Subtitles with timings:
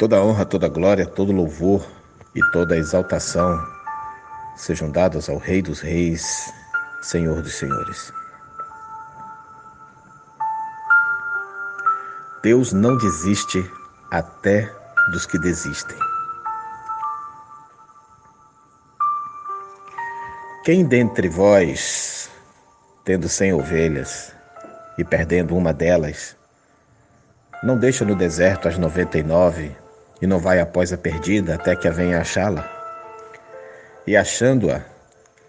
[0.00, 1.86] Toda honra, toda glória, todo louvor
[2.34, 3.62] e toda exaltação
[4.56, 6.50] sejam dados ao Rei dos Reis,
[7.02, 8.10] Senhor dos Senhores.
[12.42, 13.62] Deus não desiste
[14.10, 14.74] até
[15.12, 15.98] dos que desistem.
[20.64, 22.30] Quem dentre vós,
[23.04, 24.34] tendo cem ovelhas
[24.96, 26.34] e perdendo uma delas,
[27.62, 29.76] não deixa no deserto as noventa e nove
[30.20, 32.68] e não vai após a perdida até que a venha achá-la?
[34.06, 34.82] E achando-a,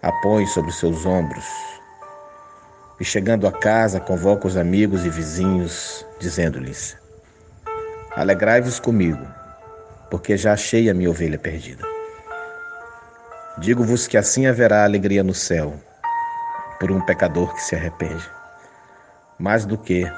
[0.02, 1.44] a põe sobre os seus ombros.
[2.98, 6.96] E chegando a casa, convoca os amigos e vizinhos, dizendo-lhes:
[8.14, 9.26] Alegrai-vos comigo,
[10.10, 11.84] porque já achei a minha ovelha perdida.
[13.58, 15.74] Digo-vos que assim haverá alegria no céu
[16.80, 18.28] por um pecador que se arrepende,
[19.38, 20.10] mais do que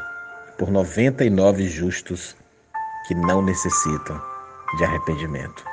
[0.57, 2.37] por noventa e nove justos
[3.07, 4.34] que não necessitam
[4.77, 5.65] de arrependimento.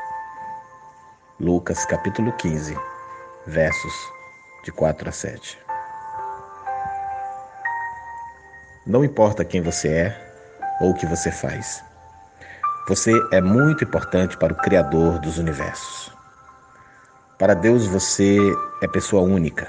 [1.39, 2.77] Lucas capítulo 15,
[3.47, 3.93] versos
[4.63, 5.59] de 4 a 7.
[8.85, 10.31] Não importa quem você é
[10.81, 11.83] ou o que você faz.
[12.87, 16.11] Você é muito importante para o Criador dos universos.
[17.39, 18.37] Para Deus você
[18.81, 19.67] é pessoa única,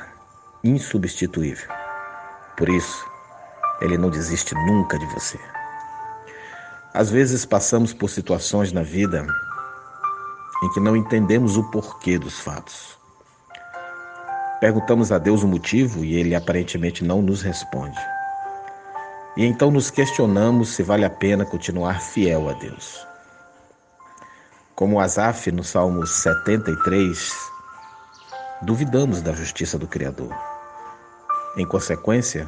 [0.63, 1.71] insubstituível.
[2.57, 3.07] Por isso,
[3.81, 5.39] Ele não desiste nunca de você.
[6.95, 9.27] Às vezes passamos por situações na vida
[10.63, 12.99] em que não entendemos o porquê dos fatos.
[14.61, 17.99] Perguntamos a Deus o motivo e ele aparentemente não nos responde.
[19.37, 23.07] E então nos questionamos se vale a pena continuar fiel a Deus.
[24.75, 27.33] Como Asaf no Salmo 73,
[28.61, 30.33] duvidamos da justiça do Criador.
[31.57, 32.47] Em consequência,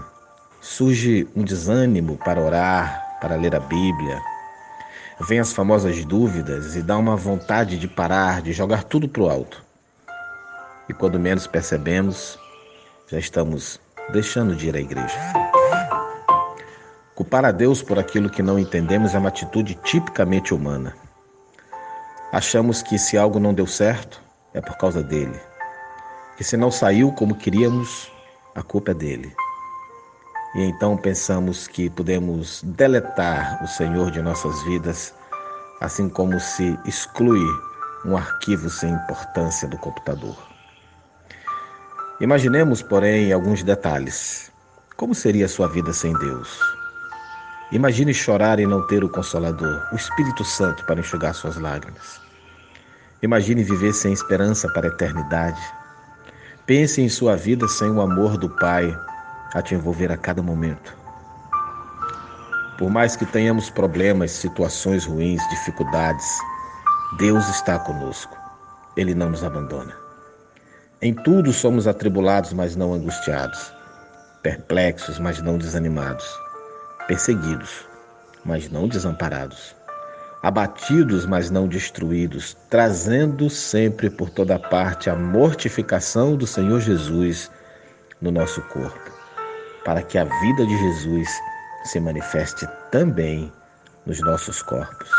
[0.60, 4.20] surge um desânimo para orar, para ler a Bíblia,
[5.20, 9.30] vem as famosas dúvidas e dá uma vontade de parar, de jogar tudo para o
[9.30, 9.62] alto.
[10.88, 12.38] E quando menos percebemos,
[13.08, 13.80] já estamos
[14.12, 15.16] deixando de ir à igreja.
[17.14, 20.94] Culpar a Deus por aquilo que não entendemos é uma atitude tipicamente humana.
[22.32, 24.20] Achamos que se algo não deu certo,
[24.52, 25.38] é por causa dele.
[26.36, 28.10] Que se não saiu como queríamos,
[28.54, 29.32] a culpa é dele.
[30.54, 35.12] E então pensamos que podemos deletar o Senhor de nossas vidas,
[35.80, 37.44] assim como se exclui
[38.04, 40.36] um arquivo sem importância do computador.
[42.20, 44.52] Imaginemos, porém, alguns detalhes.
[44.96, 46.60] Como seria sua vida sem Deus?
[47.72, 52.20] Imagine chorar e não ter o Consolador, o Espírito Santo, para enxugar suas lágrimas.
[53.20, 55.60] Imagine viver sem esperança para a eternidade.
[56.64, 58.96] Pense em sua vida sem o amor do Pai
[59.54, 60.94] a te envolver a cada momento.
[62.76, 66.26] Por mais que tenhamos problemas, situações ruins, dificuldades,
[67.18, 68.36] Deus está conosco.
[68.96, 69.94] Ele não nos abandona.
[71.00, 73.72] Em tudo somos atribulados, mas não angustiados,
[74.42, 76.26] perplexos, mas não desanimados,
[77.06, 77.86] perseguidos,
[78.44, 79.76] mas não desamparados,
[80.42, 87.50] abatidos, mas não destruídos, trazendo sempre por toda parte a mortificação do Senhor Jesus
[88.20, 89.13] no nosso corpo
[89.84, 91.28] para que a vida de Jesus
[91.84, 93.52] se manifeste também
[94.06, 95.10] nos nossos corpos.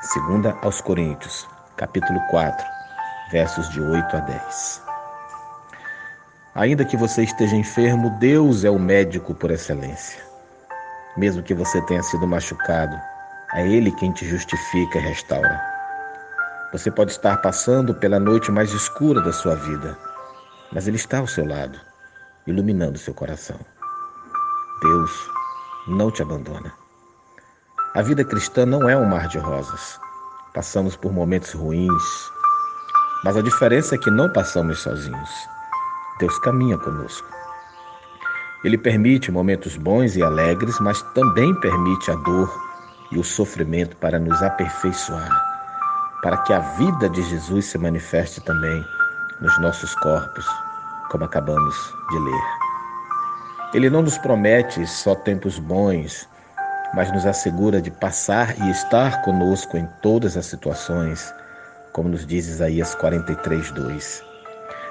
[0.00, 2.66] Segunda aos Coríntios, capítulo 4,
[3.32, 4.82] versos de 8 a 10.
[6.54, 10.22] Ainda que você esteja enfermo, Deus é o médico por excelência.
[11.16, 12.98] Mesmo que você tenha sido machucado,
[13.54, 15.60] é Ele quem te justifica e restaura.
[16.72, 19.96] Você pode estar passando pela noite mais escura da sua vida,
[20.70, 21.80] mas Ele está ao seu lado,
[22.46, 23.58] iluminando seu coração.
[24.80, 25.30] Deus
[25.88, 26.72] não te abandona.
[27.94, 29.98] A vida cristã não é um mar de rosas.
[30.54, 32.30] Passamos por momentos ruins,
[33.24, 35.30] mas a diferença é que não passamos sozinhos.
[36.20, 37.26] Deus caminha conosco.
[38.64, 42.68] Ele permite momentos bons e alegres, mas também permite a dor
[43.10, 45.30] e o sofrimento para nos aperfeiçoar,
[46.22, 48.84] para que a vida de Jesus se manifeste também
[49.40, 50.46] nos nossos corpos,
[51.10, 52.57] como acabamos de ler.
[53.74, 56.26] Ele não nos promete só tempos bons,
[56.94, 61.34] mas nos assegura de passar e estar conosco em todas as situações,
[61.92, 64.24] como nos diz Isaías 43, 2.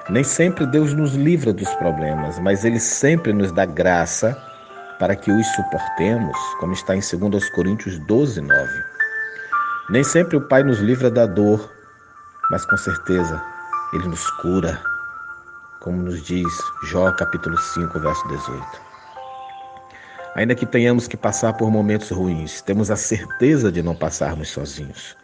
[0.10, 4.38] Nem sempre Deus nos livra dos problemas, mas Ele sempre nos dá graça
[5.00, 8.70] para que os suportemos, como está em 2 Coríntios 12, 9.
[9.90, 11.68] Nem sempre o Pai nos livra da dor,
[12.52, 13.42] mas com certeza
[13.94, 14.80] Ele nos cura
[15.88, 16.54] como nos diz
[16.84, 18.62] Jó capítulo 5, verso 18.
[20.36, 25.16] Ainda que tenhamos que passar por momentos ruins, temos a certeza de não passarmos sozinhos.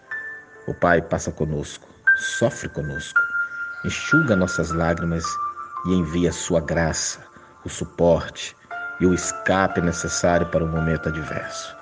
[0.65, 1.86] O Pai passa conosco,
[2.39, 3.19] sofre conosco,
[3.83, 5.25] enxuga nossas lágrimas
[5.88, 7.19] e envia sua graça,
[7.65, 8.56] o suporte
[9.01, 11.75] e o escape necessário para o momento adverso.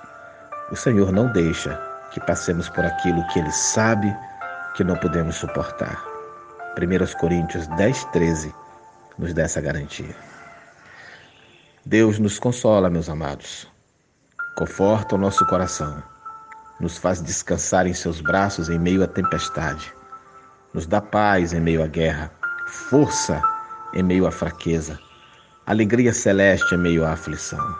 [0.72, 1.80] O Senhor não deixa
[2.10, 4.12] que passemos por aquilo que Ele sabe
[4.74, 6.04] que não podemos suportar.
[6.76, 8.61] 1 Coríntios 10, 13
[9.18, 10.14] nos dá essa garantia.
[11.84, 13.68] Deus nos consola, meus amados.
[14.56, 16.02] Conforta o nosso coração.
[16.80, 19.92] Nos faz descansar em seus braços em meio à tempestade.
[20.72, 22.30] Nos dá paz em meio à guerra,
[22.66, 23.42] força
[23.94, 24.98] em meio à fraqueza,
[25.66, 27.76] alegria celeste em meio à aflição.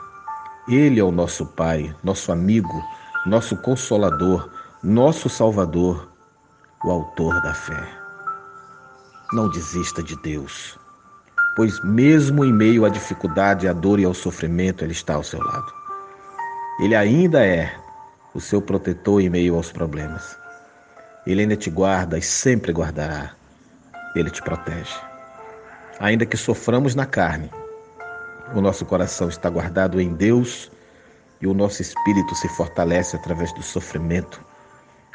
[0.67, 2.81] Ele é o nosso Pai, nosso amigo,
[3.25, 4.49] nosso consolador,
[4.83, 6.09] nosso Salvador,
[6.83, 7.87] o Autor da fé.
[9.33, 10.77] Não desista de Deus
[11.55, 15.39] pois mesmo em meio à dificuldade, à dor e ao sofrimento, Ele está ao seu
[15.39, 15.71] lado.
[16.79, 17.71] Ele ainda é
[18.33, 20.37] o seu protetor em meio aos problemas.
[21.25, 23.33] Ele ainda te guarda e sempre guardará.
[24.15, 24.93] Ele te protege.
[25.99, 27.49] Ainda que soframos na carne,
[28.55, 30.71] o nosso coração está guardado em Deus
[31.39, 34.43] e o nosso espírito se fortalece através do sofrimento,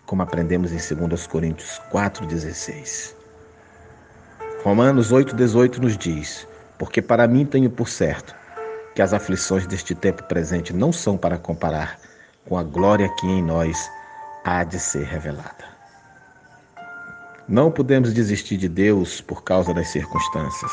[0.07, 3.18] como aprendemos em 2 Coríntios 4,16.
[4.65, 6.47] Romanos 8,18 nos diz:
[6.77, 8.35] Porque para mim tenho por certo
[8.93, 11.97] que as aflições deste tempo presente não são para comparar
[12.45, 13.89] com a glória que em nós
[14.45, 15.65] há de ser revelada.
[17.49, 20.73] Não podemos desistir de Deus por causa das circunstâncias.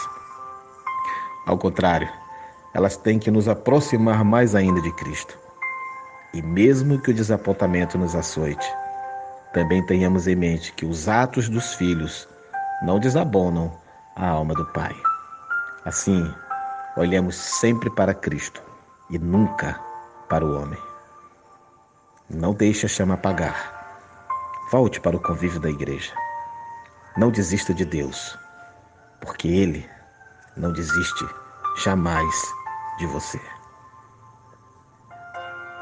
[1.45, 2.09] Ao contrário,
[2.73, 5.37] elas têm que nos aproximar mais ainda de Cristo.
[6.33, 8.67] E mesmo que o desapontamento nos açoite,
[9.53, 12.27] também tenhamos em mente que os atos dos filhos
[12.85, 13.75] não desabonam
[14.15, 14.95] a alma do Pai.
[15.85, 16.31] Assim,
[16.95, 18.61] olhemos sempre para Cristo
[19.09, 19.73] e nunca
[20.29, 20.79] para o homem.
[22.29, 23.73] Não deixe a chama apagar.
[24.71, 26.13] Volte para o convívio da igreja.
[27.17, 28.37] Não desista de Deus,
[29.19, 29.89] porque Ele
[30.55, 31.27] não desiste
[31.77, 32.35] jamais
[32.99, 33.41] de você.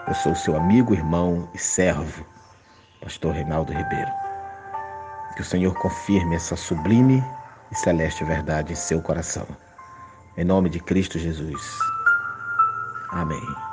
[0.08, 2.26] Eu sou seu amigo, irmão e servo,
[3.02, 4.12] Pastor Reinaldo Ribeiro.
[5.35, 7.24] Que o Senhor confirme essa sublime
[7.71, 9.47] e celeste verdade em seu coração.
[10.38, 11.62] Em nome de Cristo Jesus.
[13.09, 13.73] Amém.